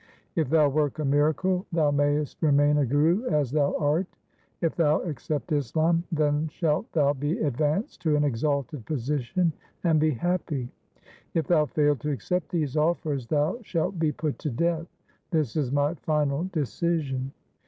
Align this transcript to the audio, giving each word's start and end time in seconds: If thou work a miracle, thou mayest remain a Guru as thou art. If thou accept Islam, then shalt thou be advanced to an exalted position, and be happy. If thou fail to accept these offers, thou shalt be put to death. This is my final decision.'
If 0.35 0.49
thou 0.49 0.67
work 0.67 0.97
a 0.97 1.05
miracle, 1.05 1.67
thou 1.71 1.91
mayest 1.91 2.41
remain 2.41 2.79
a 2.79 2.87
Guru 2.87 3.25
as 3.27 3.51
thou 3.51 3.75
art. 3.77 4.07
If 4.59 4.75
thou 4.75 4.99
accept 5.01 5.51
Islam, 5.51 6.03
then 6.11 6.47
shalt 6.47 6.91
thou 6.91 7.13
be 7.13 7.37
advanced 7.37 8.01
to 8.01 8.15
an 8.15 8.23
exalted 8.23 8.83
position, 8.87 9.53
and 9.83 9.99
be 9.99 10.09
happy. 10.09 10.69
If 11.35 11.45
thou 11.45 11.67
fail 11.67 11.95
to 11.97 12.09
accept 12.09 12.49
these 12.49 12.75
offers, 12.75 13.27
thou 13.27 13.59
shalt 13.61 13.99
be 13.99 14.11
put 14.11 14.39
to 14.39 14.49
death. 14.49 14.87
This 15.29 15.55
is 15.55 15.71
my 15.71 15.93
final 15.93 16.45
decision.' 16.51 17.31